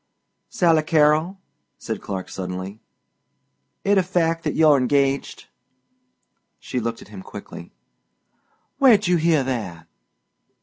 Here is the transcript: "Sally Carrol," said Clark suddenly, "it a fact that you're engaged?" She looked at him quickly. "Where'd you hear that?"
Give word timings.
"Sally 0.49 0.81
Carrol," 0.81 1.37
said 1.77 2.01
Clark 2.01 2.27
suddenly, 2.29 2.81
"it 3.83 3.99
a 3.99 4.01
fact 4.01 4.43
that 4.45 4.55
you're 4.55 4.75
engaged?" 4.75 5.45
She 6.57 6.79
looked 6.79 7.03
at 7.03 7.09
him 7.09 7.21
quickly. 7.21 7.71
"Where'd 8.79 9.05
you 9.05 9.17
hear 9.17 9.43
that?" 9.43 9.85